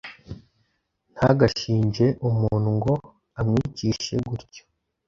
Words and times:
ntagashinje 1.13 2.05
umuntu 2.27 2.69
ngo 2.77 2.93
amwicishe 3.39 4.13
gyutyo. 4.25 4.63